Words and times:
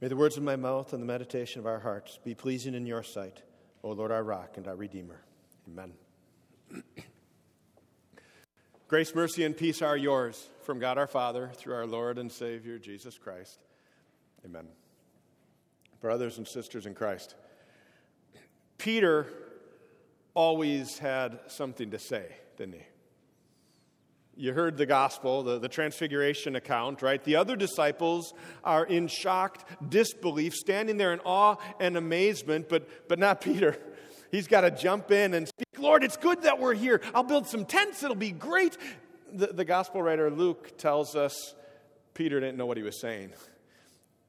May 0.00 0.08
the 0.08 0.16
words 0.16 0.36
of 0.36 0.42
my 0.42 0.56
mouth 0.56 0.92
and 0.92 1.02
the 1.02 1.06
meditation 1.06 1.60
of 1.60 1.66
our 1.66 1.80
hearts 1.80 2.18
be 2.22 2.34
pleasing 2.34 2.74
in 2.74 2.84
your 2.84 3.02
sight, 3.02 3.42
O 3.82 3.92
Lord, 3.92 4.12
our 4.12 4.22
rock 4.22 4.58
and 4.58 4.68
our 4.68 4.76
redeemer. 4.76 5.22
Amen. 5.66 5.92
Grace, 8.88 9.14
mercy, 9.14 9.44
and 9.44 9.56
peace 9.56 9.80
are 9.80 9.96
yours 9.96 10.50
from 10.62 10.78
God 10.78 10.98
our 10.98 11.06
Father 11.06 11.50
through 11.54 11.74
our 11.74 11.86
Lord 11.86 12.18
and 12.18 12.30
Savior 12.30 12.78
Jesus 12.78 13.16
Christ. 13.16 13.58
Amen. 14.44 14.68
Brothers 16.00 16.36
and 16.36 16.46
sisters 16.46 16.84
in 16.84 16.94
Christ, 16.94 17.34
Peter 18.76 19.26
always 20.34 20.98
had 20.98 21.40
something 21.46 21.90
to 21.90 21.98
say, 21.98 22.26
didn't 22.58 22.74
he? 22.74 22.86
You 24.38 24.52
heard 24.52 24.76
the 24.76 24.84
gospel, 24.84 25.42
the, 25.42 25.58
the 25.58 25.68
transfiguration 25.68 26.56
account, 26.56 27.00
right? 27.00 27.22
The 27.24 27.36
other 27.36 27.56
disciples 27.56 28.34
are 28.62 28.84
in 28.84 29.08
shocked 29.08 29.64
disbelief, 29.88 30.54
standing 30.54 30.98
there 30.98 31.14
in 31.14 31.20
awe 31.20 31.56
and 31.80 31.96
amazement, 31.96 32.68
but, 32.68 33.08
but 33.08 33.18
not 33.18 33.40
Peter. 33.40 33.78
He's 34.30 34.46
got 34.46 34.60
to 34.62 34.70
jump 34.70 35.10
in 35.10 35.32
and 35.32 35.48
speak, 35.48 35.66
Lord, 35.78 36.04
it's 36.04 36.18
good 36.18 36.42
that 36.42 36.58
we're 36.58 36.74
here. 36.74 37.00
I'll 37.14 37.22
build 37.22 37.46
some 37.46 37.64
tents, 37.64 38.02
it'll 38.02 38.14
be 38.14 38.30
great. 38.30 38.76
The, 39.32 39.46
the 39.48 39.64
gospel 39.64 40.02
writer 40.02 40.30
Luke 40.30 40.76
tells 40.76 41.16
us 41.16 41.54
Peter 42.12 42.38
didn't 42.38 42.58
know 42.58 42.66
what 42.66 42.76
he 42.76 42.82
was 42.82 43.00
saying, 43.00 43.32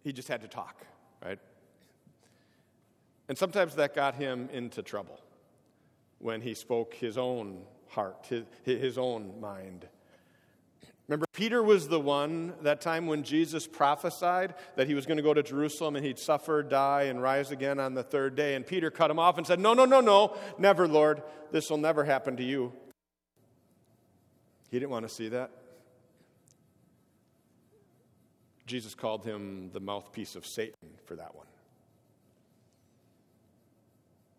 he 0.04 0.14
just 0.14 0.30
had 0.30 0.42
to 0.42 0.48
talk, 0.48 0.86
right? 1.24 1.40
And 3.28 3.38
sometimes 3.38 3.76
that 3.76 3.94
got 3.94 4.16
him 4.16 4.48
into 4.54 4.82
trouble 4.82 5.20
when 6.20 6.40
he 6.40 6.54
spoke 6.54 6.94
his 6.94 7.18
own 7.18 7.64
heart, 7.90 8.26
his, 8.30 8.46
his 8.64 8.98
own 8.98 9.42
mind. 9.42 9.86
Remember, 11.08 11.26
Peter 11.32 11.64
was 11.64 11.88
the 11.88 12.00
one 12.00 12.54
that 12.64 12.82
time 12.82 13.08
when 13.08 13.24
Jesus 13.24 13.66
prophesied 13.66 14.56
that 14.76 14.88
he 14.88 14.94
was 14.94 15.06
going 15.06 15.16
to 15.18 15.24
go 15.24 15.34
to 15.34 15.42
Jerusalem 15.42 15.96
and 15.96 16.06
he'd 16.06 16.20
suffer, 16.20 16.62
die, 16.62 17.04
and 17.04 17.22
rise 17.22 17.52
again 17.52 17.80
on 17.80 17.94
the 17.94 18.04
third 18.04 18.36
day. 18.36 18.56
And 18.56 18.68
Peter 18.68 18.92
cut 18.92 19.10
him 19.10 19.18
off 19.18 19.38
and 19.38 19.48
said, 19.48 19.60
No, 19.60 19.74
no, 19.74 19.86
no, 19.86 20.02
no, 20.02 20.36
never, 20.58 20.86
Lord. 20.86 21.24
This 21.52 21.70
will 21.70 21.78
never 21.78 22.04
happen 22.04 22.36
to 22.38 22.44
you. 22.44 22.74
He 24.70 24.80
didn't 24.80 24.92
want 24.92 25.08
to 25.08 25.14
see 25.14 25.30
that. 25.30 25.52
Jesus 28.66 28.94
called 28.94 29.24
him 29.24 29.70
the 29.72 29.80
mouthpiece 29.80 30.36
of 30.36 30.46
Satan 30.46 30.90
for 31.06 31.16
that 31.16 31.34
one. 31.34 31.48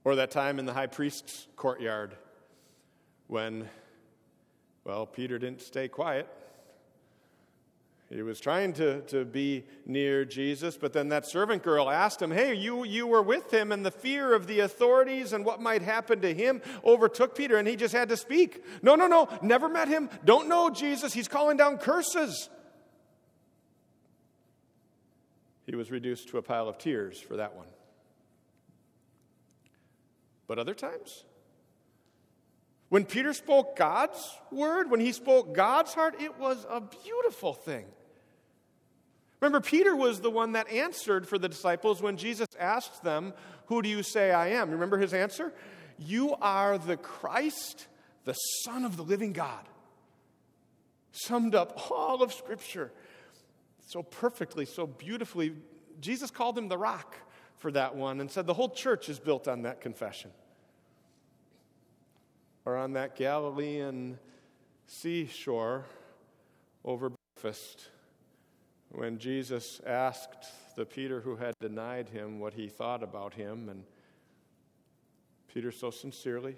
Or 0.05 0.17
that 0.17 0.31
time 0.31 0.59
in 0.59 0.67
the 0.67 0.75
high 0.75 0.87
priest's 0.87 1.47
courtyard 1.57 2.15
when, 3.27 3.71
well, 4.85 5.07
Peter 5.07 5.39
didn't 5.39 5.63
stay 5.63 5.89
quiet. 5.89 6.29
He 8.11 8.23
was 8.23 8.41
trying 8.41 8.73
to, 8.75 9.03
to 9.03 9.27
be 9.27 9.65
near 9.85 10.25
Jesus, 10.25 10.79
but 10.79 10.95
then 10.95 11.11
that 11.11 11.27
servant 11.27 11.63
girl 11.63 11.91
asked 11.91 12.23
him, 12.23 12.31
Hey, 12.31 12.55
you, 12.55 12.85
you 12.85 13.07
were 13.07 13.21
with 13.21 13.53
him, 13.53 13.71
and 13.71 13.85
the 13.85 13.91
fear 13.91 14.35
of 14.35 14.47
the 14.47 14.61
authorities 14.61 15.35
and 15.35 15.45
what 15.45 15.61
might 15.61 15.83
happen 15.83 16.23
to 16.23 16.33
him 16.33 16.63
overtook 16.83 17.37
Peter, 17.37 17.59
and 17.59 17.69
he 17.69 17.77
just 17.77 17.95
had 17.95 18.09
to 18.09 18.17
speak. 18.17 18.65
No, 18.83 18.95
no, 18.95 19.09
no, 19.09 19.29
never 19.43 19.69
met 19.69 19.89
him, 19.89 20.09
don't 20.25 20.49
know 20.49 20.71
Jesus, 20.71 21.13
he's 21.13 21.29
calling 21.29 21.59
down 21.59 21.77
curses. 21.77 22.49
He 25.67 25.77
was 25.77 25.91
reduced 25.91 26.29
to 26.31 26.39
a 26.39 26.43
pile 26.43 26.67
of 26.67 26.79
tears 26.79 27.21
for 27.21 27.37
that 27.37 27.55
one. 27.55 27.67
But 30.47 30.59
other 30.59 30.73
times, 30.73 31.25
when 32.89 33.05
Peter 33.05 33.35
spoke 33.35 33.77
God's 33.77 34.35
word, 34.51 34.91
when 34.91 35.01
he 35.01 35.13
spoke 35.13 35.55
God's 35.55 35.93
heart, 35.93 36.23
it 36.23 36.39
was 36.39 36.67
a 36.71 36.81
beautiful 36.81 37.53
thing. 37.53 37.85
Remember, 39.41 39.61
Peter 39.61 39.95
was 39.95 40.21
the 40.21 40.31
one 40.31 40.53
that 40.53 40.69
answered 40.71 41.29
for 41.29 41.39
the 41.39 41.49
disciples 41.49 42.03
when 42.03 42.17
Jesus 42.17 42.49
asked 42.59 43.05
them, 43.05 43.33
Who 43.67 43.83
do 43.83 43.89
you 43.89 44.03
say 44.03 44.33
I 44.33 44.49
am? 44.49 44.71
Remember 44.71 44.99
his 44.99 45.15
answer? 45.15 45.53
You 45.99 46.35
are 46.41 46.79
the 46.79 46.97
Christ, 46.97 47.87
the 48.25 48.35
Son 48.35 48.85
of 48.85 48.97
the 48.97 49.03
living 49.03 49.33
God. 49.33 49.65
Summed 51.13 51.55
up 51.55 51.91
all 51.91 52.23
of 52.23 52.33
Scripture 52.33 52.93
so 53.87 54.03
perfectly, 54.03 54.65
so 54.65 54.87
beautifully. 54.87 55.55
Jesus 56.01 56.31
called 56.31 56.59
him 56.59 56.69
the 56.69 56.79
rock 56.79 57.17
for 57.59 57.73
that 57.73 57.97
one 57.97 58.21
and 58.21 58.31
said 58.31 58.47
the 58.47 58.55
whole 58.55 58.69
church 58.69 59.09
is 59.09 59.19
built 59.19 59.49
on 59.49 59.63
that 59.63 59.81
confession. 59.81 60.31
Or 62.65 62.77
on 62.77 62.93
that 62.93 63.17
Galilean 63.17 64.19
seashore 64.87 65.87
over 66.85 67.11
breakfast 67.35 67.89
when 68.91 69.19
Jesus 69.19 69.81
asked 69.87 70.47
the 70.77 70.87
Peter 70.87 71.21
who 71.21 71.37
had 71.37 71.55
denied 71.61 72.09
him 72.09 72.39
what 72.41 72.55
he 72.55 72.69
thought 72.69 73.03
about 73.03 73.35
him, 73.35 73.69
and 73.69 73.85
Peter 75.53 75.71
so 75.71 75.91
sincerely, 75.91 76.57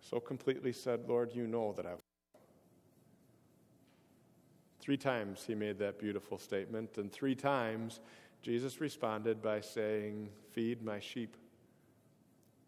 so 0.00 0.20
completely 0.20 0.72
said, 0.72 1.08
Lord, 1.08 1.34
you 1.34 1.46
know 1.46 1.72
that 1.72 1.86
I've. 1.86 1.98
Three 4.80 4.96
times 4.96 5.44
he 5.46 5.54
made 5.54 5.78
that 5.78 5.98
beautiful 5.98 6.38
statement, 6.38 6.96
and 6.96 7.12
three 7.12 7.34
times 7.34 8.00
Jesus 8.42 8.80
responded 8.80 9.42
by 9.42 9.60
saying, 9.60 10.30
Feed 10.52 10.82
my 10.82 11.00
sheep. 11.00 11.36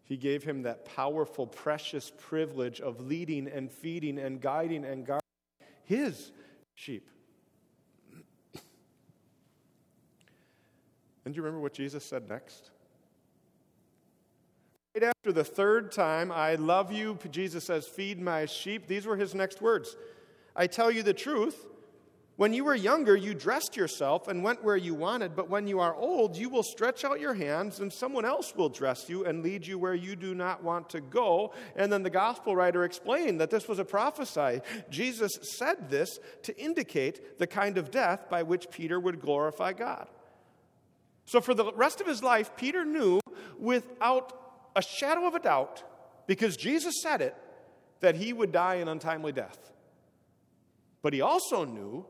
He 0.03 0.17
gave 0.17 0.43
him 0.43 0.63
that 0.63 0.83
powerful, 0.85 1.47
precious 1.47 2.11
privilege 2.17 2.81
of 2.81 2.99
leading 2.99 3.47
and 3.47 3.71
feeding 3.71 4.19
and 4.19 4.41
guiding 4.41 4.83
and 4.83 5.05
guarding 5.05 5.21
his 5.85 6.31
sheep. 6.75 7.09
And 11.25 11.33
do 11.33 11.37
you 11.37 11.43
remember 11.43 11.61
what 11.61 11.73
Jesus 11.73 12.03
said 12.03 12.27
next? 12.29 12.71
Right 14.95 15.03
after 15.03 15.31
the 15.31 15.43
third 15.43 15.91
time, 15.91 16.31
I 16.31 16.55
love 16.55 16.91
you, 16.91 17.17
Jesus 17.29 17.63
says, 17.63 17.87
feed 17.87 18.19
my 18.19 18.45
sheep. 18.45 18.87
These 18.87 19.05
were 19.05 19.15
his 19.15 19.33
next 19.33 19.61
words. 19.61 19.95
I 20.55 20.67
tell 20.67 20.91
you 20.91 21.01
the 21.01 21.13
truth. 21.13 21.67
When 22.35 22.53
you 22.53 22.63
were 22.63 22.75
younger, 22.75 23.15
you 23.15 23.35
dressed 23.35 23.77
yourself 23.77 24.27
and 24.27 24.43
went 24.43 24.63
where 24.63 24.75
you 24.75 24.95
wanted, 24.95 25.35
but 25.35 25.49
when 25.49 25.67
you 25.67 25.79
are 25.79 25.93
old, 25.93 26.35
you 26.35 26.49
will 26.49 26.63
stretch 26.63 27.05
out 27.05 27.19
your 27.19 27.35
hands 27.35 27.79
and 27.79 27.93
someone 27.93 28.25
else 28.25 28.55
will 28.55 28.69
dress 28.69 29.07
you 29.07 29.25
and 29.25 29.43
lead 29.43 29.67
you 29.67 29.77
where 29.77 29.93
you 29.93 30.15
do 30.15 30.33
not 30.33 30.63
want 30.63 30.89
to 30.89 31.01
go. 31.01 31.53
And 31.75 31.93
then 31.93 32.03
the 32.03 32.09
gospel 32.09 32.55
writer 32.55 32.83
explained 32.83 33.39
that 33.41 33.51
this 33.51 33.67
was 33.67 33.79
a 33.79 33.85
prophecy. 33.85 34.61
Jesus 34.89 35.31
said 35.57 35.89
this 35.89 36.19
to 36.43 36.57
indicate 36.59 37.37
the 37.37 37.47
kind 37.47 37.77
of 37.77 37.91
death 37.91 38.27
by 38.29 38.43
which 38.43 38.71
Peter 38.71 38.99
would 38.99 39.21
glorify 39.21 39.73
God. 39.73 40.07
So, 41.31 41.39
for 41.39 41.53
the 41.53 41.71
rest 41.71 42.01
of 42.01 42.07
his 42.07 42.21
life, 42.21 42.57
Peter 42.57 42.83
knew 42.83 43.21
without 43.57 44.33
a 44.75 44.81
shadow 44.81 45.25
of 45.25 45.33
a 45.33 45.39
doubt, 45.39 45.81
because 46.27 46.57
Jesus 46.57 47.01
said 47.01 47.21
it, 47.21 47.33
that 48.01 48.15
he 48.15 48.33
would 48.33 48.51
die 48.51 48.75
an 48.75 48.89
untimely 48.89 49.31
death. 49.31 49.71
But 51.01 51.13
he 51.13 51.21
also 51.21 51.63
knew 51.63 52.05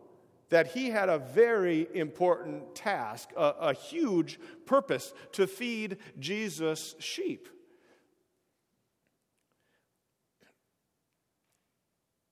that 0.49 0.71
he 0.71 0.89
had 0.89 1.07
a 1.07 1.19
very 1.19 1.87
important 1.93 2.73
task, 2.73 3.29
a, 3.37 3.53
a 3.59 3.73
huge 3.75 4.39
purpose 4.65 5.13
to 5.33 5.45
feed 5.45 5.97
Jesus' 6.17 6.95
sheep. 6.97 7.47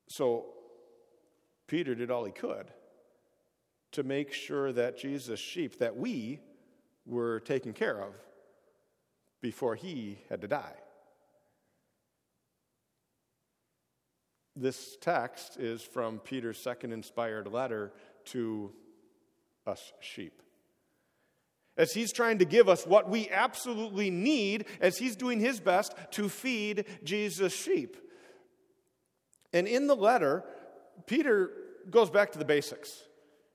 So, 0.07 0.55
Peter 1.67 1.93
did 1.93 2.09
all 2.09 2.25
he 2.25 2.31
could 2.31 2.71
to 3.91 4.01
make 4.01 4.33
sure 4.33 4.71
that 4.71 4.97
Jesus' 4.97 5.39
sheep, 5.39 5.77
that 5.77 5.95
we 5.95 6.39
were 7.09 7.39
taken 7.39 7.73
care 7.73 8.01
of 8.01 8.13
before 9.41 9.75
he 9.75 10.19
had 10.29 10.41
to 10.41 10.47
die. 10.47 10.75
This 14.55 14.97
text 15.01 15.57
is 15.57 15.81
from 15.81 16.19
Peter's 16.19 16.61
second 16.61 16.91
inspired 16.91 17.47
letter 17.47 17.93
to 18.25 18.71
us 19.65 19.93
sheep. 19.99 20.41
As 21.77 21.93
he's 21.93 22.11
trying 22.11 22.39
to 22.39 22.45
give 22.45 22.67
us 22.67 22.85
what 22.85 23.09
we 23.09 23.29
absolutely 23.29 24.09
need, 24.09 24.65
as 24.81 24.97
he's 24.97 25.15
doing 25.15 25.39
his 25.39 25.61
best 25.61 25.95
to 26.11 26.27
feed 26.27 26.85
Jesus' 27.03 27.53
sheep. 27.55 27.95
And 29.53 29.65
in 29.65 29.87
the 29.87 29.95
letter, 29.95 30.43
Peter 31.07 31.51
goes 31.89 32.09
back 32.09 32.33
to 32.33 32.39
the 32.39 32.45
basics. 32.45 32.89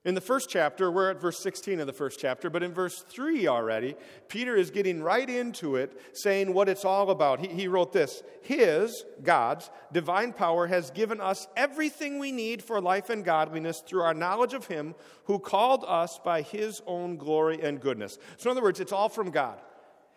In 0.04 0.14
the 0.14 0.20
first 0.20 0.50
chapter, 0.50 0.90
we're 0.90 1.10
at 1.10 1.20
verse 1.20 1.38
16 1.38 1.80
of 1.80 1.86
the 1.86 1.92
first 1.92 2.20
chapter, 2.20 2.50
but 2.50 2.62
in 2.62 2.74
verse 2.74 3.02
3 3.08 3.48
already, 3.48 3.96
Peter 4.28 4.54
is 4.54 4.70
getting 4.70 5.02
right 5.02 5.28
into 5.28 5.76
it, 5.76 5.98
saying 6.12 6.52
what 6.52 6.68
it's 6.68 6.84
all 6.84 7.10
about. 7.10 7.40
He, 7.40 7.48
he 7.48 7.68
wrote 7.68 7.94
this 7.94 8.22
His, 8.42 9.02
God's, 9.22 9.70
divine 9.92 10.34
power 10.34 10.66
has 10.66 10.90
given 10.90 11.22
us 11.22 11.48
everything 11.56 12.18
we 12.18 12.32
need 12.32 12.62
for 12.62 12.82
life 12.82 13.08
and 13.08 13.24
godliness 13.24 13.80
through 13.80 14.02
our 14.02 14.12
knowledge 14.12 14.52
of 14.52 14.66
Him 14.66 14.94
who 15.24 15.38
called 15.38 15.86
us 15.88 16.20
by 16.22 16.42
His 16.42 16.82
own 16.86 17.16
glory 17.16 17.62
and 17.62 17.80
goodness. 17.80 18.18
So, 18.36 18.50
in 18.50 18.58
other 18.58 18.62
words, 18.62 18.80
it's 18.80 18.92
all 18.92 19.08
from 19.08 19.30
God. 19.30 19.58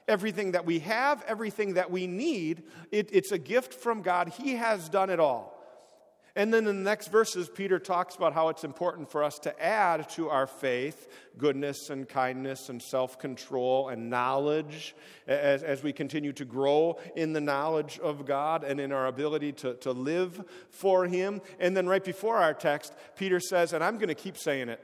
Everything 0.10 0.52
that 0.52 0.66
we 0.66 0.80
have, 0.80 1.24
everything 1.28 1.76
that 1.76 1.92
we 1.92 2.08
need, 2.08 2.64
it, 2.92 3.10
it's 3.14 3.32
a 3.32 3.38
gift 3.38 3.74
from 3.74 4.02
God. 4.02 4.30
He 4.30 4.56
has 4.56 4.90
done 4.90 5.10
it 5.10 5.22
all. 5.22 5.57
And 6.38 6.54
then 6.54 6.68
in 6.68 6.78
the 6.78 6.84
next 6.84 7.08
verses, 7.08 7.50
Peter 7.50 7.80
talks 7.80 8.16
about 8.16 8.34
how 8.34 8.50
it's 8.50 8.64
important 8.64 9.10
for 9.10 9.24
us 9.24 9.40
to 9.40 9.60
add 9.60 10.08
to 10.10 10.30
our 10.30 10.46
faith 10.46 11.12
goodness 11.36 11.90
and 11.90 12.08
kindness 12.08 12.70
and 12.70 12.80
self 12.80 13.18
control 13.18 13.90
and 13.90 14.12
knowledge 14.12 14.96
as, 15.26 15.64
as 15.64 15.82
we 15.82 15.92
continue 15.92 16.32
to 16.34 16.46
grow 16.46 17.00
in 17.16 17.34
the 17.34 17.42
knowledge 17.42 17.98
of 17.98 18.28
God 18.28 18.64
and 18.64 18.80
in 18.80 18.92
our 18.92 19.08
ability 19.08 19.52
to, 19.54 19.74
to 19.78 19.92
live 19.92 20.40
for 20.70 21.08
Him. 21.08 21.42
And 21.60 21.76
then 21.76 21.88
right 21.88 22.04
before 22.04 22.38
our 22.38 22.54
text, 22.54 22.94
Peter 23.16 23.40
says, 23.40 23.74
and 23.74 23.84
I'm 23.84 23.96
going 23.96 24.10
to 24.10 24.16
keep 24.16 24.38
saying 24.38 24.70
it. 24.70 24.80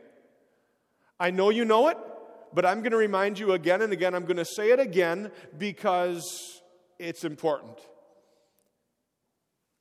I 1.20 1.30
know 1.30 1.52
you 1.52 1.66
know 1.66 1.88
it, 1.90 1.98
but 2.52 2.66
I'm 2.66 2.80
going 2.80 2.94
to 2.94 2.98
remind 2.98 3.38
you 3.38 3.52
again 3.52 3.84
and 3.84 3.94
again. 3.94 4.16
I'm 4.16 4.26
going 4.26 4.38
to 4.38 4.46
say 4.46 4.72
it 4.72 4.80
again 4.80 5.30
because 5.60 6.64
it's 6.98 7.24
important. 7.24 7.78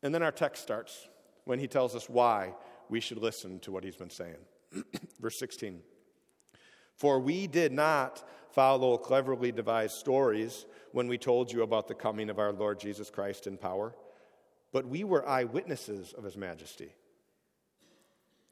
And 0.03 0.15
then 0.15 0.23
our 0.23 0.33
text 0.33 0.63
starts 0.63 1.09
when 1.45 1.59
he 1.59 1.67
tells 1.67 1.95
us 1.95 2.09
why 2.09 2.55
we 2.89 3.01
should 3.01 3.19
listen 3.19 3.59
to 3.61 3.73
what 3.73 3.85
he's 3.85 3.97
been 3.97 4.11
saying. 4.11 4.37
Verse 5.21 5.39
16 5.39 5.81
For 6.97 7.19
we 7.19 7.47
did 7.47 7.73
not 7.73 8.23
follow 8.51 8.99
cleverly 8.99 9.53
devised 9.53 9.95
stories 9.95 10.67
when 10.93 11.09
we 11.09 11.19
told 11.19 11.51
you 11.51 11.63
about 11.63 11.89
the 11.89 11.95
coming 11.95 12.29
of 12.29 12.39
our 12.39 12.53
Lord 12.53 12.79
Jesus 12.79 13.11
Christ 13.11 13.47
in 13.47 13.57
power, 13.57 13.95
but 14.73 14.87
we 14.87 15.05
were 15.05 15.27
eyewitnesses 15.27 16.13
of 16.13 16.25
his 16.25 16.37
majesty. 16.37 16.93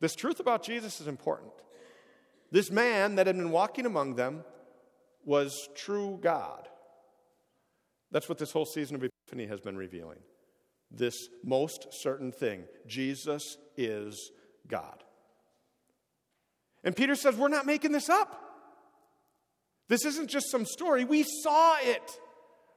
This 0.00 0.16
truth 0.16 0.40
about 0.40 0.62
Jesus 0.62 1.00
is 1.00 1.06
important. 1.06 1.52
This 2.50 2.70
man 2.70 3.16
that 3.16 3.26
had 3.26 3.36
been 3.36 3.50
walking 3.50 3.86
among 3.86 4.14
them 4.14 4.44
was 5.24 5.68
true 5.74 6.18
God. 6.20 6.66
That's 8.10 8.28
what 8.28 8.38
this 8.38 8.50
whole 8.50 8.64
season 8.64 8.96
of 8.96 9.04
Epiphany 9.04 9.46
has 9.46 9.60
been 9.60 9.76
revealing 9.76 10.18
this 10.90 11.28
most 11.44 11.88
certain 11.90 12.32
thing 12.32 12.64
Jesus 12.86 13.56
is 13.76 14.30
God. 14.68 15.04
And 16.82 16.96
Peter 16.96 17.14
says, 17.14 17.36
We're 17.36 17.48
not 17.48 17.66
making 17.66 17.92
this 17.92 18.08
up. 18.08 18.36
This 19.88 20.04
isn't 20.04 20.30
just 20.30 20.50
some 20.50 20.64
story, 20.64 21.04
we 21.04 21.24
saw 21.42 21.76
it. 21.80 22.18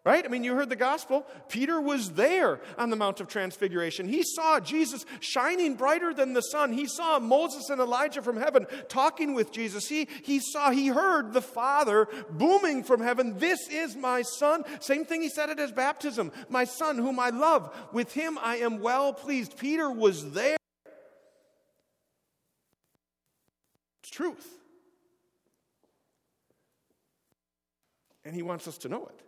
Right? 0.06 0.26
I 0.26 0.28
mean, 0.28 0.44
you 0.44 0.54
heard 0.54 0.68
the 0.68 0.76
gospel. 0.76 1.26
Peter 1.48 1.80
was 1.80 2.12
there 2.12 2.60
on 2.78 2.90
the 2.90 2.98
Mount 2.98 3.22
of 3.22 3.30
Transfiguration. 3.30 4.06
He 4.06 4.22
saw 4.24 4.60
Jesus 4.60 5.06
shining 5.22 5.76
brighter 5.76 6.14
than 6.14 6.34
the 6.34 6.42
sun. 6.42 6.74
He 6.74 6.88
saw 6.88 7.20
Moses 7.20 7.70
and 7.70 7.80
Elijah 7.80 8.22
from 8.22 8.36
heaven 8.36 8.68
talking 8.90 9.34
with 9.34 9.54
Jesus. 9.54 9.88
He, 9.88 10.10
he 10.24 10.42
saw, 10.42 10.72
he 10.72 10.88
heard 10.88 11.32
the 11.32 11.42
Father 11.42 12.10
booming 12.30 12.84
from 12.84 13.00
heaven, 13.00 13.40
This 13.40 13.70
is 13.70 13.96
my 13.96 14.24
son. 14.24 14.66
Same 14.82 15.06
thing 15.06 15.22
he 15.22 15.30
said 15.30 15.50
at 15.50 15.58
his 15.58 15.72
baptism 15.72 16.34
My 16.50 16.66
son, 16.66 16.98
whom 16.98 17.18
I 17.18 17.30
love. 17.30 17.74
With 17.94 18.14
him 18.14 18.38
I 18.42 18.58
am 18.58 18.82
well 18.82 19.14
pleased. 19.14 19.58
Peter 19.58 19.90
was 19.90 20.34
there. 20.34 20.58
It's 24.02 24.10
truth. 24.10 24.50
And 28.26 28.36
he 28.36 28.42
wants 28.42 28.68
us 28.68 28.78
to 28.80 28.90
know 28.90 29.06
it 29.06 29.23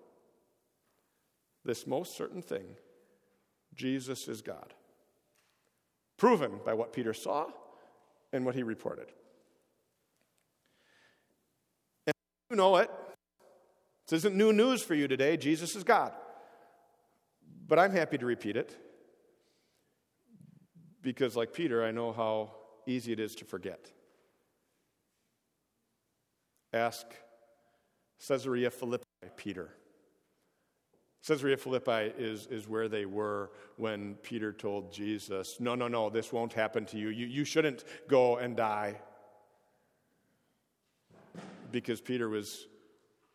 this 1.66 1.88
most 1.88 2.16
certain 2.16 2.42
thing 2.42 2.78
Jesus 3.74 4.28
is 4.28 4.42
God. 4.42 4.74
Proven 6.18 6.60
by 6.64 6.74
what 6.74 6.94
Peter 6.94 7.14
saw 7.14 7.48
and 8.32 8.46
what 8.46 8.56
he 8.56 8.64
reported. 8.64 9.08
And 12.08 12.14
you 12.50 12.56
know 12.56 12.78
it. 12.78 12.90
This 14.08 14.20
isn't 14.20 14.36
new 14.36 14.54
news 14.54 14.82
for 14.82 14.96
you 14.96 15.08
today. 15.08 15.36
Jesus 15.36 15.76
is 15.76 15.84
God. 15.84 16.14
But 17.68 17.80
I'm 17.80 17.92
happy 17.92 18.18
to 18.18 18.26
repeat 18.26 18.56
it 18.56 18.78
because, 21.02 21.36
like 21.36 21.52
Peter, 21.52 21.84
I 21.84 21.92
know 21.92 22.14
how 22.14 22.52
easy 22.86 23.12
it 23.12 23.20
is 23.20 23.36
to 23.36 23.46
forget. 23.46 23.92
Ask 26.72 27.08
Caesarea 28.28 28.70
Philippi, 28.70 29.04
Peter. 29.36 29.72
Caesarea 31.27 31.57
Philippi 31.57 32.13
is, 32.18 32.45
is 32.48 32.68
where 32.68 32.88
they 32.88 33.06
were 33.06 33.50
when 33.77 34.16
Peter 34.22 34.54
told 34.54 34.94
Jesus, 34.94 35.57
No, 35.60 35.74
no, 35.74 35.88
no, 35.88 36.10
this 36.10 36.31
won't 36.31 36.54
happen 36.54 36.86
to 36.88 36.98
you. 36.98 37.10
You, 37.10 37.25
you 37.25 37.45
shouldn't 37.45 37.83
go 38.07 38.38
and 38.38 38.56
die. 38.56 39.00
Because 41.72 42.00
Peter 42.00 42.30
was, 42.30 42.68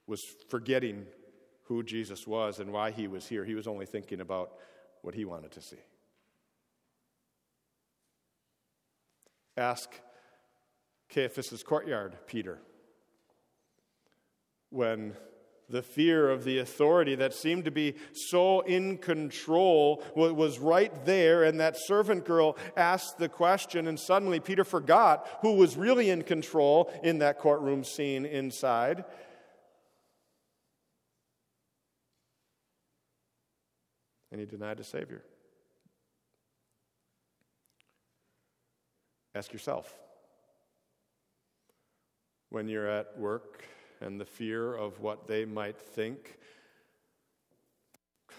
was 0.07 0.23
forgetting 0.49 1.05
who 1.65 1.83
Jesus 1.83 2.27
was 2.27 2.61
and 2.61 2.73
why 2.73 2.93
he 2.93 3.09
was 3.09 3.27
here. 3.27 3.45
He 3.45 3.55
was 3.55 3.67
only 3.67 3.87
thinking 3.87 4.21
about 4.21 4.53
what 5.03 5.15
he 5.15 5.25
wanted 5.25 5.51
to 5.53 5.61
see. 5.61 5.81
Ask 9.57 9.91
Caiaphas' 11.09 11.63
courtyard, 11.65 12.17
Peter, 12.27 12.61
when 14.71 15.15
the 15.71 15.83
fear 15.83 16.29
of 16.29 16.45
the 16.45 16.59
authority 16.59 17.15
that 17.15 17.33
seemed 17.33 17.65
to 17.65 17.71
be 17.71 17.95
so 18.13 18.61
in 18.61 18.99
control 18.99 20.03
was 20.15 20.59
right 20.59 21.05
there, 21.05 21.45
and 21.45 21.61
that 21.61 21.77
servant 21.77 22.25
girl 22.25 22.57
asked 22.77 23.19
the 23.19 23.29
question, 23.29 23.87
and 23.87 23.99
suddenly 23.99 24.41
Peter 24.41 24.65
forgot 24.65 25.27
who 25.43 25.55
was 25.55 25.77
really 25.77 26.11
in 26.11 26.23
control 26.23 26.93
in 27.03 27.19
that 27.19 27.39
courtroom 27.39 27.85
scene 27.85 28.27
inside. 28.27 29.05
And 34.33 34.41
he 34.41 34.47
denied 34.47 34.77
the 34.77 34.85
Savior. 34.85 35.25
Ask 39.35 39.53
yourself 39.53 39.93
when 42.49 42.69
you're 42.69 42.89
at 42.89 43.17
work 43.19 43.65
and 44.01 44.21
the 44.21 44.25
fear 44.25 44.75
of 44.75 45.01
what 45.01 45.27
they 45.27 45.45
might 45.45 45.79
think 45.79 46.39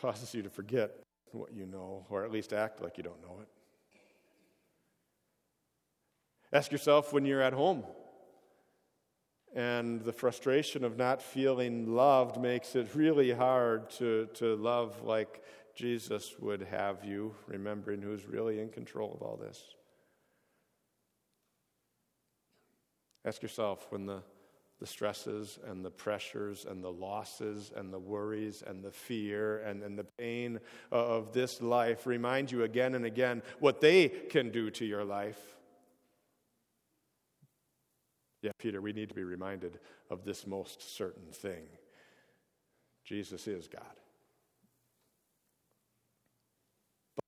causes 0.02 0.34
you 0.34 0.42
to 0.42 0.50
forget 0.50 0.92
what 1.32 1.54
you 1.54 1.66
know, 1.66 2.06
or 2.10 2.24
at 2.26 2.32
least 2.32 2.54
act 2.54 2.82
like 2.82 2.98
you 2.98 3.04
don't 3.04 3.22
know 3.22 3.40
it. 3.42 3.48
Ask 6.54 6.72
yourself 6.72 7.14
when 7.14 7.26
you're 7.26 7.42
at 7.42 7.54
home 7.54 7.84
and 9.56 10.02
the 10.02 10.14
frustration 10.14 10.84
of 10.84 10.98
not 10.98 11.22
feeling 11.22 11.94
loved 11.94 12.40
makes 12.40 12.76
it 12.76 12.94
really 12.96 13.32
hard 13.32 13.90
to, 13.92 14.28
to 14.34 14.56
love 14.56 15.02
like 15.04 15.44
Jesus 15.76 16.36
would 16.40 16.62
have 16.64 17.04
you, 17.04 17.36
remembering 17.48 18.02
who's 18.02 18.26
really 18.26 18.60
in 18.60 18.70
control 18.70 19.14
of 19.14 19.22
all 19.22 19.38
this. 19.38 19.62
Ask 23.26 23.42
yourself 23.42 23.88
when 23.90 24.06
the 24.06 24.24
the 24.82 24.88
stresses 24.88 25.60
and 25.68 25.86
the 25.86 25.92
pressures 25.92 26.66
and 26.66 26.84
the 26.84 26.92
losses 26.92 27.72
and 27.76 27.94
the 27.94 28.00
worries 28.00 28.64
and 28.66 28.84
the 28.84 28.92
fear 28.92 29.60
and, 29.60 29.84
and 29.84 29.98
the 29.98 30.08
pain 30.18 30.60
of 30.92 31.32
this 31.34 31.62
life 31.62 32.08
remind 32.08 32.52
you 32.52 32.64
again 32.64 32.96
and 32.96 33.06
again 33.06 33.44
what 33.60 33.80
they 33.80 34.10
can 34.10 34.50
do 34.50 34.72
to 34.72 34.84
your 34.84 35.06
life. 35.06 35.40
Yeah, 38.42 38.54
Peter, 38.58 38.82
we 38.82 38.92
need 38.92 39.10
to 39.10 39.16
be 39.16 39.24
reminded 39.24 39.80
of 40.10 40.26
this 40.26 40.48
most 40.48 40.98
certain 40.98 41.32
thing 41.32 41.68
Jesus 43.06 43.48
is 43.48 43.68
God. 43.68 43.84
But 47.16 47.26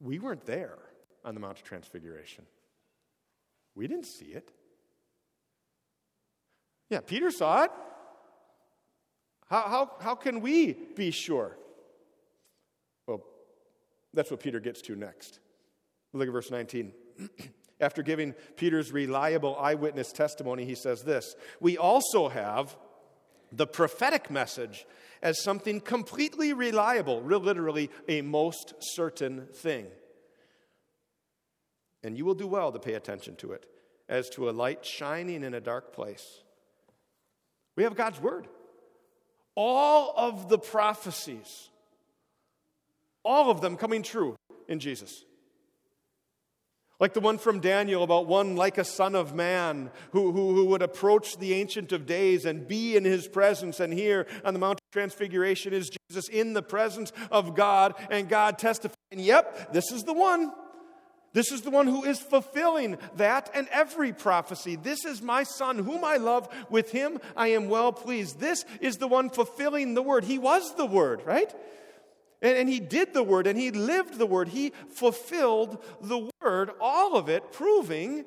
we 0.00 0.20
weren't 0.20 0.46
there 0.46 0.78
on 1.24 1.34
the 1.34 1.40
Mount 1.40 1.58
of 1.58 1.64
Transfiguration, 1.64 2.46
we 3.74 3.88
didn't 3.88 4.06
see 4.06 4.26
it. 4.26 4.52
Yeah, 6.92 7.00
Peter 7.00 7.30
saw 7.30 7.62
it. 7.62 7.70
How, 9.48 9.62
how, 9.62 9.90
how 9.98 10.14
can 10.14 10.42
we 10.42 10.74
be 10.74 11.10
sure? 11.10 11.56
Well, 13.06 13.22
that's 14.12 14.30
what 14.30 14.40
Peter 14.40 14.60
gets 14.60 14.82
to 14.82 14.94
next. 14.94 15.40
Look 16.12 16.28
at 16.28 16.32
verse 16.34 16.50
19. 16.50 16.92
After 17.80 18.02
giving 18.02 18.34
Peter's 18.56 18.92
reliable 18.92 19.56
eyewitness 19.56 20.12
testimony, 20.12 20.66
he 20.66 20.74
says 20.74 21.02
this 21.02 21.34
We 21.60 21.78
also 21.78 22.28
have 22.28 22.76
the 23.50 23.66
prophetic 23.66 24.30
message 24.30 24.84
as 25.22 25.42
something 25.42 25.80
completely 25.80 26.52
reliable, 26.52 27.22
literally 27.22 27.88
a 28.06 28.20
most 28.20 28.74
certain 28.80 29.46
thing. 29.54 29.86
And 32.04 32.18
you 32.18 32.26
will 32.26 32.34
do 32.34 32.46
well 32.46 32.70
to 32.70 32.78
pay 32.78 32.92
attention 32.92 33.36
to 33.36 33.52
it, 33.52 33.64
as 34.10 34.28
to 34.30 34.50
a 34.50 34.52
light 34.52 34.84
shining 34.84 35.42
in 35.42 35.54
a 35.54 35.60
dark 35.60 35.94
place 35.94 36.42
we 37.76 37.84
have 37.84 37.96
God's 37.96 38.20
word. 38.20 38.46
All 39.54 40.14
of 40.16 40.48
the 40.48 40.58
prophecies, 40.58 41.68
all 43.22 43.50
of 43.50 43.60
them 43.60 43.76
coming 43.76 44.02
true 44.02 44.36
in 44.68 44.80
Jesus. 44.80 45.24
Like 47.02 47.14
the 47.14 47.20
one 47.20 47.36
from 47.36 47.58
Daniel 47.58 48.04
about 48.04 48.28
one 48.28 48.54
like 48.54 48.78
a 48.78 48.84
son 48.84 49.16
of 49.16 49.34
man 49.34 49.90
who, 50.12 50.30
who, 50.30 50.54
who 50.54 50.66
would 50.66 50.82
approach 50.82 51.36
the 51.36 51.52
Ancient 51.52 51.90
of 51.90 52.06
Days 52.06 52.44
and 52.44 52.68
be 52.68 52.96
in 52.96 53.04
his 53.04 53.26
presence. 53.26 53.80
And 53.80 53.92
here 53.92 54.28
on 54.44 54.54
the 54.54 54.60
Mount 54.60 54.78
of 54.78 54.92
Transfiguration 54.92 55.72
is 55.72 55.90
Jesus 55.90 56.28
in 56.28 56.52
the 56.52 56.62
presence 56.62 57.12
of 57.32 57.56
God 57.56 57.94
and 58.08 58.28
God 58.28 58.56
testifying, 58.56 58.94
yep, 59.14 59.72
this 59.72 59.90
is 59.90 60.04
the 60.04 60.12
one. 60.12 60.52
This 61.32 61.50
is 61.50 61.62
the 61.62 61.70
one 61.70 61.86
who 61.86 62.04
is 62.04 62.20
fulfilling 62.20 62.98
that 63.16 63.50
and 63.54 63.66
every 63.68 64.12
prophecy. 64.12 64.76
This 64.76 65.04
is 65.04 65.22
my 65.22 65.44
son, 65.44 65.78
whom 65.78 66.04
I 66.04 66.18
love. 66.18 66.48
With 66.68 66.92
him 66.92 67.18
I 67.36 67.48
am 67.48 67.68
well 67.68 67.92
pleased. 67.92 68.38
This 68.38 68.64
is 68.80 68.98
the 68.98 69.08
one 69.08 69.30
fulfilling 69.30 69.94
the 69.94 70.02
word. 70.02 70.24
He 70.24 70.38
was 70.38 70.74
the 70.74 70.86
word, 70.86 71.22
right? 71.24 71.52
And, 72.42 72.58
and 72.58 72.68
he 72.68 72.80
did 72.80 73.14
the 73.14 73.22
word 73.22 73.46
and 73.46 73.58
he 73.58 73.70
lived 73.70 74.18
the 74.18 74.26
word. 74.26 74.48
He 74.48 74.72
fulfilled 74.90 75.82
the 76.02 76.28
word, 76.42 76.70
all 76.80 77.16
of 77.16 77.30
it, 77.30 77.50
proving 77.52 78.26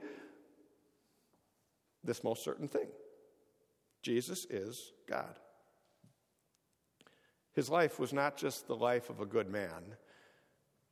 this 2.03 2.23
most 2.23 2.43
certain 2.43 2.67
thing 2.67 2.87
Jesus 4.01 4.45
is 4.49 4.93
God. 5.07 5.39
His 7.53 7.69
life 7.69 7.99
was 7.99 8.13
not 8.13 8.35
just 8.35 8.67
the 8.67 8.75
life 8.75 9.09
of 9.09 9.21
a 9.21 9.25
good 9.25 9.49
man, 9.49 9.95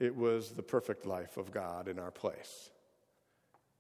it 0.04 0.16
was 0.16 0.52
the 0.52 0.64
perfect 0.64 1.06
life 1.06 1.38
of 1.38 1.52
God 1.52 1.88
in 1.88 1.98
our 1.98 2.12
place. 2.12 2.70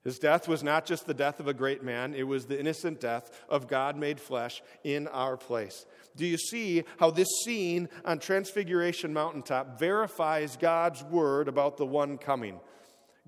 His 0.03 0.19
death 0.19 0.47
was 0.47 0.63
not 0.63 0.85
just 0.85 1.05
the 1.05 1.13
death 1.13 1.39
of 1.39 1.47
a 1.47 1.53
great 1.53 1.81
man, 1.83 2.13
it 2.13 2.23
was 2.23 2.45
the 2.45 2.59
innocent 2.59 2.99
death 2.99 3.43
of 3.47 3.67
God 3.67 3.95
made 3.95 4.19
flesh 4.19 4.61
in 4.83 5.07
our 5.07 5.37
place. 5.37 5.85
Do 6.15 6.25
you 6.25 6.37
see 6.37 6.83
how 6.97 7.11
this 7.11 7.29
scene 7.45 7.87
on 8.03 8.19
Transfiguration 8.19 9.13
Mountaintop 9.13 9.79
verifies 9.79 10.57
God's 10.57 11.03
word 11.03 11.47
about 11.47 11.77
the 11.77 11.85
one 11.85 12.17
coming? 12.17 12.59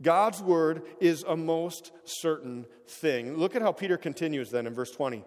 God's 0.02 0.42
word 0.42 0.84
is 1.00 1.24
a 1.24 1.38
most 1.38 1.92
certain 2.04 2.66
thing. 2.86 3.38
Look 3.38 3.56
at 3.56 3.62
how 3.62 3.72
Peter 3.72 3.98
continues 3.98 4.50
then 4.52 4.68
in 4.68 4.74
verse 4.74 4.92
20. 4.92 5.24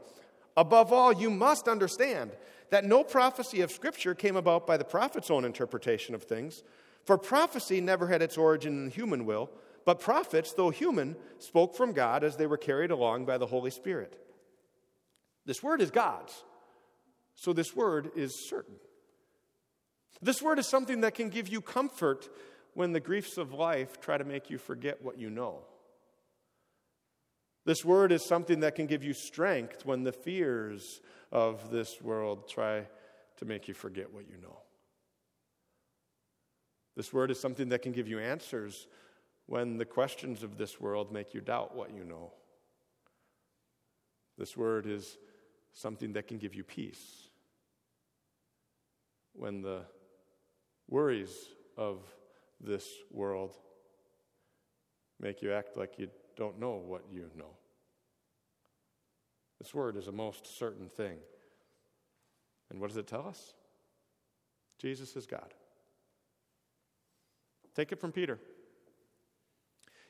Above 0.57 0.93
all, 0.93 1.13
you 1.15 1.31
must 1.31 1.69
understand 1.69 2.33
that 2.71 2.85
no 2.85 3.03
prophecy 3.03 3.63
of 3.63 3.73
Scripture 3.73 4.15
came 4.15 4.37
about 4.37 4.67
by 4.67 4.77
the 4.77 4.85
prophet's 4.85 5.31
own 5.31 5.47
interpretation 5.47 6.15
of 6.15 6.25
things, 6.25 6.63
for 7.09 7.17
prophecy 7.17 7.81
never 7.81 8.09
had 8.09 8.21
its 8.21 8.37
origin 8.37 8.85
in 8.85 8.91
human 8.91 9.25
will 9.25 9.51
but 9.87 9.99
prophets, 9.99 10.53
though 10.53 10.69
human, 10.69 11.17
spoke 11.39 11.75
from 11.75 11.95
God 11.95 12.23
as 12.23 12.37
they 12.37 12.47
were 12.47 12.59
carried 12.59 12.91
along 12.91 13.25
by 13.25 13.39
the 13.39 13.47
Holy 13.47 13.71
Spirit. 13.71 14.23
This 15.47 15.63
word 15.63 15.81
is 15.81 15.91
God's, 15.91 16.45
so 17.35 17.55
this 17.55 17.75
word 17.75 18.11
is 18.15 18.47
certain. 18.47 18.75
This 20.21 20.43
word 20.43 20.59
is 20.59 20.69
something 20.69 21.01
that 21.01 21.15
can 21.15 21.31
give 21.31 21.49
you 21.49 21.63
comfort 21.63 22.29
when 22.75 22.93
the 22.93 23.01
griefs 23.01 23.39
of 23.39 23.55
life 23.55 23.99
try 24.03 24.19
to 24.19 24.25
make 24.25 24.51
you 24.51 24.59
forget 24.59 25.03
what 25.03 25.17
you 25.17 25.31
know. 25.31 25.61
This 27.65 27.87
word 27.87 28.13
is 28.13 28.23
something 28.23 28.61
that 28.61 28.75
can 28.75 28.87
give 28.87 29.03
you 29.03 29.15
strength 29.15 29.87
when 29.87 30.03
the 30.03 30.13
fears 30.13 31.01
of 31.33 31.71
this 31.71 32.03
world 32.03 32.51
try 32.51 32.87
to 33.39 33.47
make 33.47 33.67
you 33.67 33.73
forget 33.73 34.13
what 34.13 34.29
you 34.29 34.37
know. 34.43 34.59
This 36.99 37.13
word 37.13 37.31
is 37.31 37.39
something 37.39 37.69
that 37.69 37.83
can 37.83 37.93
give 37.93 38.09
you 38.09 38.19
answers 38.19 38.89
when 39.47 39.77
the 39.77 39.85
questions 39.85 40.43
of 40.43 40.59
this 40.59 40.81
world 40.81 41.13
make 41.13 41.33
you 41.33 41.41
doubt 41.41 41.77
what 41.77 41.95
you 41.95 42.03
know. 42.03 42.33
This 44.37 44.57
word 44.57 44.85
is 44.85 45.17
something 45.73 46.15
that 46.15 46.27
can 46.27 46.39
give 46.39 46.57
you 46.57 46.65
peace. 46.65 47.29
When 49.33 49.63
the 49.63 49.83
worries 50.89 51.31
of 51.77 52.01
this 52.61 52.89
world 53.13 53.55
make 55.21 55.41
you 55.41 55.53
act 55.53 55.77
like 55.77 56.01
you 56.01 56.09
don't 56.37 56.59
know 56.59 56.83
what 56.85 57.05
you 57.13 57.31
know. 57.37 57.55
This 59.61 59.73
word 59.73 59.97
is 59.97 60.09
a 60.09 60.13
most 60.13 60.59
certain 60.59 60.89
thing. 60.89 61.19
And 62.71 62.81
what 62.81 62.89
does 62.89 62.97
it 62.97 63.07
tell 63.07 63.29
us? 63.29 63.55
Jesus 64.81 65.15
is 65.15 65.25
God. 65.25 65.55
Take 67.79 67.93
it 67.93 68.01
from 68.01 68.11
Peter. 68.11 68.41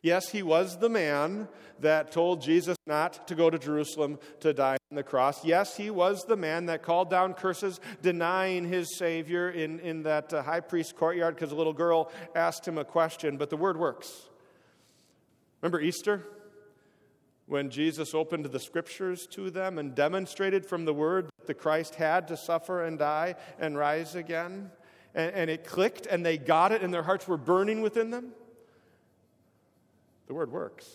Yes, 0.01 0.31
he 0.31 0.43
was 0.43 0.79
the 0.79 0.89
man 0.89 1.49
that 1.81 2.11
told 2.11 2.41
Jesus 2.41 2.79
not 2.87 3.29
to 3.29 3.35
go 3.35 3.51
to 3.51 3.59
Jerusalem 3.59 4.19
to 4.41 4.55
die 4.55 4.79
on 4.91 4.97
the 4.97 5.03
cross. 5.03 5.45
Yes, 5.45 5.77
he 5.77 5.91
was 5.91 6.23
the 6.23 6.35
man 6.35 6.65
that 6.67 6.83
called 6.83 7.11
down 7.11 7.35
curses, 7.35 7.79
denying 8.01 8.67
his 8.67 8.97
Savior 8.97 9.51
in, 9.51 9.81
in 9.81 10.05
that 10.05 10.33
uh, 10.33 10.43
high 10.43 10.61
priest 10.61 10.97
courtyard 10.97 11.35
because 11.35 11.53
a 11.53 11.57
little 11.57 11.75
girl 11.75 12.11
asked 12.35 12.67
him 12.67 12.79
a 12.79 12.87
question. 12.87 13.37
But 13.37 13.51
the 13.51 13.59
word 13.59 13.77
works. 13.77 14.31
Remember 15.61 15.79
Easter? 15.79 16.25
When 17.45 17.69
Jesus 17.69 18.15
opened 18.15 18.47
the 18.47 18.61
scriptures 18.61 19.27
to 19.33 19.51
them 19.51 19.79
and 19.79 19.95
demonstrated 19.95 20.65
from 20.65 20.87
the 20.87 20.95
word 20.95 21.27
that 21.27 21.47
the 21.47 21.53
Christ 21.53 21.97
had 21.97 22.29
to 22.29 22.37
suffer 22.39 22.83
and 22.83 22.99
die 22.99 23.35
and 23.59 23.77
rise 23.77 24.15
again. 24.15 24.71
And, 25.19 25.35
and 25.35 25.51
it 25.51 25.65
clicked 25.65 26.07
and 26.07 26.25
they 26.25 26.39
got 26.39 26.73
it 26.73 26.83
and 26.83 26.95
their 26.95 27.03
hearts 27.03 27.27
were 27.29 27.37
burning 27.37 27.83
within 27.83 28.11
them. 28.11 28.31
The 30.29 30.35
word 30.35 30.53
works. 30.53 30.89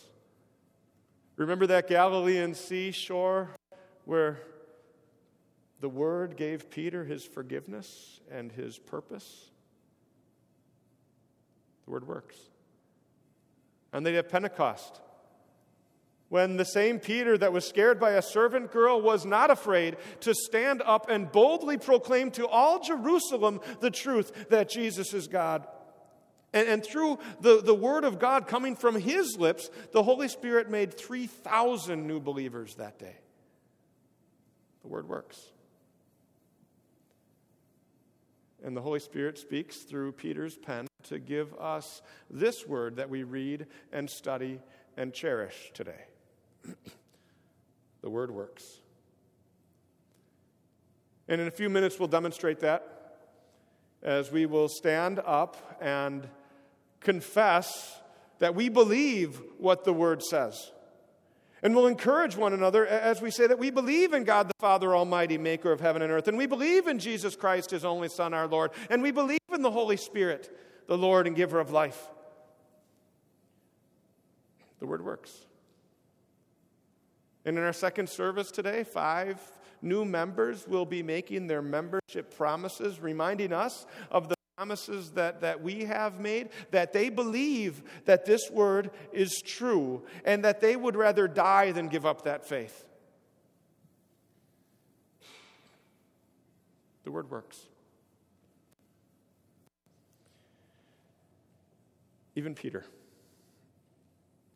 Remember 1.36 1.68
that 1.68 1.88
Galilean 1.88 2.53
seashore 2.53 3.50
where 4.06 4.39
the 5.82 5.89
word 5.89 6.38
gave 6.38 6.70
Peter 6.70 7.03
his 7.03 7.25
forgiveness 7.25 8.22
and 8.32 8.51
his 8.51 8.77
purpose? 8.77 9.50
The 11.86 11.92
word 11.92 12.08
works. 12.08 12.38
And 13.92 14.06
they 14.06 14.13
have 14.13 14.30
Pentecost. 14.30 15.01
When 16.34 16.58
the 16.58 16.66
same 16.66 16.98
Peter 16.98 17.38
that 17.38 17.54
was 17.54 17.63
scared 17.63 18.00
by 18.00 18.13
a 18.13 18.22
servant 18.24 18.72
girl 18.72 19.00
was 19.00 19.24
not 19.24 19.52
afraid 19.52 19.98
to 20.22 20.34
stand 20.34 20.82
up 20.84 21.08
and 21.08 21.32
boldly 21.32 21.78
proclaim 21.78 22.32
to 22.32 22.48
all 22.48 22.80
Jerusalem 22.80 23.62
the 23.82 23.92
truth 23.92 24.50
that 24.50 24.68
Jesus 24.68 25.13
is 25.13 25.28
God. 25.28 25.68
And, 26.52 26.68
and 26.68 26.84
through 26.84 27.20
the, 27.40 27.62
the 27.62 27.75
word 27.75 28.04
of 28.04 28.18
God 28.18 28.48
coming 28.48 28.75
from 28.75 29.00
his 29.00 29.38
lips, 29.38 29.70
the 29.92 30.02
Holy 30.02 30.28
Spirit 30.28 30.72
made 30.72 30.96
3,000 30.96 32.08
new 32.08 32.20
believers 32.20 32.74
that 32.78 32.98
day. 32.98 33.18
The 34.82 34.88
word 34.88 35.08
works. 35.08 35.40
And 38.63 38.75
the 38.75 38.82
Holy 38.82 39.02
Spirit 39.02 39.38
speaks 39.38 39.84
through 39.84 40.13
Peter's 40.13 40.58
pen 40.58 40.88
to 41.04 41.20
give 41.20 41.54
us 41.60 42.02
this 42.32 42.66
word 42.66 42.96
that 42.96 43.12
we 43.12 43.22
read 43.22 43.68
and 43.92 44.10
study 44.10 44.60
and 44.98 45.13
cherish 45.13 45.70
today. 45.75 46.06
the 48.01 48.10
word 48.10 48.32
works. 48.32 48.63
And 51.27 51.39
in 51.39 51.48
a 51.48 51.51
few 51.51 51.70
minutes, 51.70 51.98
we'll 52.00 52.10
demonstrate 52.10 52.60
that 52.60 52.93
as 54.03 54.32
we 54.32 54.46
will 54.46 54.67
stand 54.67 55.20
up 55.25 55.77
and 55.82 56.27
confess 57.00 58.00
that 58.39 58.55
we 58.55 58.70
believe 58.70 59.41
what 59.58 59.86
the 59.86 59.93
Word 59.93 60.22
says. 60.22 60.72
And 61.62 61.74
we'll 61.74 61.88
encourage 61.88 62.36
one 62.36 62.51
another 62.51 62.86
as 62.86 63.22
we 63.22 63.32
say 63.32 63.48
that 63.48 63.58
we 63.58 63.70
believe 63.70 64.12
in 64.12 64.25
God 64.25 64.50
the 64.50 64.53
Father 64.60 64.93
Almighty, 64.93 65.38
maker 65.38 65.72
of 65.72 65.79
heaven 65.79 66.01
and 66.01 66.12
earth. 66.12 66.27
And 66.27 66.38
we 66.38 66.46
believe 66.46 66.88
in 66.88 67.00
Jesus 67.00 67.38
Christ, 67.38 67.72
his 67.72 67.86
only 67.86 68.10
Son, 68.10 68.34
our 68.34 68.48
Lord. 68.48 68.72
And 68.89 69.01
we 69.01 69.12
believe 69.12 69.39
in 69.53 69.62
the 69.62 69.72
Holy 69.72 69.96
Spirit, 69.96 70.53
the 70.88 70.98
Lord 70.98 71.25
and 71.25 71.38
giver 71.38 71.62
of 71.62 71.72
life. 71.72 72.10
The 74.79 74.88
word 74.88 75.05
works. 75.05 75.32
And 77.46 77.58
in 77.58 77.64
our 77.64 77.74
second 77.74 78.10
service 78.10 78.52
today, 78.52 78.84
five 78.84 79.40
new 79.82 80.06
members 80.06 80.68
will 80.68 80.86
be 80.86 81.04
making 81.04 81.48
their 81.48 81.62
membership 81.62 82.36
promises, 82.36 83.02
reminding 83.02 83.52
us 83.52 83.86
of 84.10 84.30
the 84.30 84.36
promises 84.58 85.12
that, 85.12 85.42
that 85.42 85.62
we 85.62 85.84
have 85.84 86.20
made, 86.20 86.50
that 86.72 86.94
they 86.94 87.10
believe 87.10 87.84
that 88.06 88.26
this 88.26 88.50
word 88.50 88.92
is 89.12 89.42
true 89.42 90.04
and 90.24 90.46
that 90.46 90.62
they 90.62 90.76
would 90.76 90.96
rather 90.96 91.28
die 91.28 91.72
than 91.72 91.88
give 91.88 92.06
up 92.06 92.24
that 92.24 92.48
faith. 92.48 92.86
The 97.04 97.12
word 97.12 97.30
works. 97.30 97.60
Even 102.36 102.56
Peter. 102.56 102.86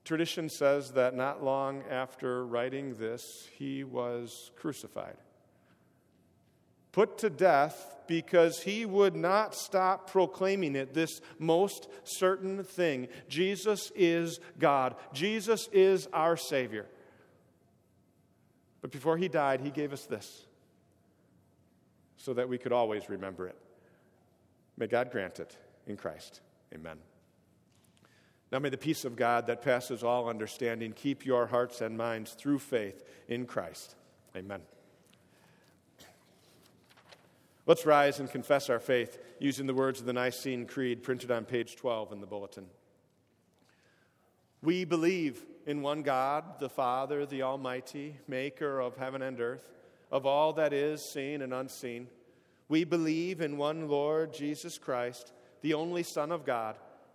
Tradition 0.07 0.49
says 0.49 0.91
that 0.93 1.15
not 1.15 1.43
long 1.43 1.83
after 1.89 2.45
writing 2.45 2.95
this, 2.95 3.47
he 3.57 3.83
was 3.83 4.51
crucified 4.55 5.17
put 6.97 7.19
to 7.19 7.29
death 7.29 7.95
because 8.07 8.63
he 8.63 8.83
would 8.83 9.15
not 9.15 9.53
stop 9.53 10.09
proclaiming 10.09 10.75
it, 10.75 10.95
this 10.95 11.21
most 11.37 11.87
certain 12.03 12.63
thing. 12.63 13.07
Jesus 13.29 13.91
is 13.95 14.39
God, 14.57 14.95
Jesus 15.13 15.69
is 15.71 16.07
our 16.11 16.35
Savior. 16.35 16.87
But 18.81 18.89
before 18.89 19.15
he 19.15 19.27
died, 19.27 19.61
he 19.61 19.69
gave 19.69 19.93
us 19.93 20.05
this 20.05 20.47
so 22.15 22.33
that 22.33 22.49
we 22.49 22.57
could 22.57 22.71
always 22.71 23.09
remember 23.09 23.47
it. 23.47 23.57
May 24.75 24.87
God 24.87 25.11
grant 25.11 25.39
it 25.39 25.55
in 25.85 25.97
Christ. 25.97 26.41
Amen. 26.73 26.97
Now 28.51 28.59
may 28.59 28.69
the 28.69 28.77
peace 28.77 29.03
of 29.03 29.15
God 29.15 29.47
that 29.47 29.61
passes 29.61 30.03
all 30.03 30.29
understanding 30.29 30.93
keep 30.93 31.25
your 31.25 31.47
hearts 31.47 31.81
and 31.81 31.97
minds 31.97 32.31
through 32.31 32.59
faith 32.59 33.03
in 33.27 33.45
Christ. 33.45 33.95
Amen. 34.35 34.61
Let's 37.65 37.85
rise 37.85 38.21
and 38.21 38.31
confess 38.31 38.69
our 38.69 38.79
faith 38.79 39.17
using 39.39 39.67
the 39.67 39.73
words 39.73 39.99
of 39.99 40.05
the 40.05 40.13
Nicene 40.13 40.65
Creed 40.65 41.03
printed 41.03 41.31
on 41.31 41.43
page 41.43 41.75
12 41.75 42.13
in 42.13 42.21
the 42.21 42.27
bulletin. 42.27 42.65
We 44.61 44.85
believe 44.85 45.45
in 45.65 45.81
one 45.81 46.01
God, 46.01 46.59
the 46.59 46.69
Father, 46.69 47.25
the 47.25 47.43
Almighty, 47.43 48.15
maker 48.25 48.79
of 48.79 48.95
heaven 48.95 49.21
and 49.21 49.39
earth, 49.41 49.69
of 50.09 50.25
all 50.25 50.53
that 50.53 50.71
is 50.71 51.03
seen 51.03 51.41
and 51.41 51.53
unseen. 51.53 52.07
We 52.69 52.85
believe 52.85 53.41
in 53.41 53.57
one 53.57 53.89
Lord 53.89 54.33
Jesus 54.33 54.77
Christ, 54.77 55.33
the 55.61 55.73
only 55.73 56.03
Son 56.03 56.31
of 56.31 56.45
God, 56.45 56.77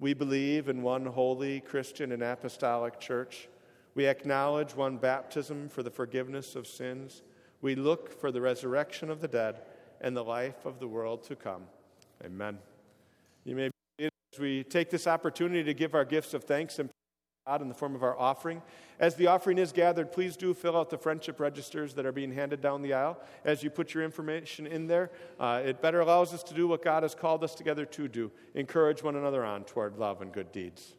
We 0.00 0.14
believe 0.14 0.68
in 0.68 0.82
one 0.82 1.06
holy 1.06 1.60
Christian 1.60 2.12
and 2.12 2.22
apostolic 2.22 3.00
church. 3.00 3.48
We 3.94 4.06
acknowledge 4.06 4.76
one 4.76 4.96
baptism 4.96 5.68
for 5.68 5.82
the 5.82 5.90
forgiveness 5.90 6.54
of 6.54 6.66
sins. 6.66 7.22
We 7.60 7.74
look 7.74 8.12
for 8.20 8.30
the 8.30 8.40
resurrection 8.40 9.10
of 9.10 9.20
the 9.20 9.28
dead 9.28 9.62
and 10.00 10.16
the 10.16 10.24
life 10.24 10.64
of 10.64 10.78
the 10.78 10.86
world 10.86 11.24
to 11.24 11.36
come. 11.36 11.64
Amen. 12.24 12.58
You 13.44 13.56
may 13.56 13.70
we 14.38 14.62
take 14.62 14.90
this 14.90 15.06
opportunity 15.06 15.64
to 15.64 15.74
give 15.74 15.94
our 15.94 16.04
gifts 16.04 16.32
of 16.32 16.44
thanks 16.44 16.78
and 16.78 16.90
God 17.48 17.62
in 17.62 17.68
the 17.68 17.74
form 17.74 17.94
of 17.94 18.02
our 18.02 18.18
offering. 18.18 18.60
As 19.00 19.14
the 19.14 19.28
offering 19.28 19.56
is 19.56 19.72
gathered, 19.72 20.12
please 20.12 20.36
do 20.36 20.52
fill 20.52 20.76
out 20.76 20.90
the 20.90 20.98
friendship 20.98 21.40
registers 21.40 21.94
that 21.94 22.04
are 22.04 22.12
being 22.12 22.30
handed 22.30 22.60
down 22.60 22.82
the 22.82 22.92
aisle. 22.92 23.18
As 23.42 23.62
you 23.62 23.70
put 23.70 23.94
your 23.94 24.04
information 24.04 24.66
in 24.66 24.86
there, 24.86 25.10
uh, 25.40 25.62
it 25.64 25.80
better 25.80 26.00
allows 26.00 26.34
us 26.34 26.42
to 26.42 26.54
do 26.54 26.68
what 26.68 26.84
God 26.84 27.04
has 27.04 27.14
called 27.14 27.42
us 27.42 27.54
together 27.54 27.86
to 27.86 28.06
do 28.06 28.30
encourage 28.54 29.02
one 29.02 29.16
another 29.16 29.46
on 29.46 29.64
toward 29.64 29.96
love 29.96 30.20
and 30.20 30.30
good 30.30 30.52
deeds. 30.52 30.94